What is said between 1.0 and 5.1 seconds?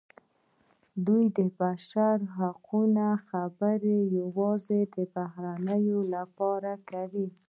دوی د بشري حقونو خبرې یوازې د